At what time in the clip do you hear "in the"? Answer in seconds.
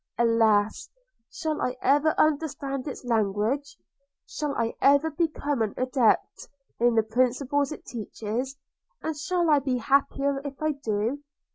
6.79-7.03